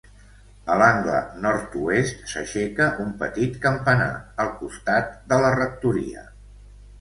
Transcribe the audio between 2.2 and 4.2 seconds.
s'aixeca un petit campanar,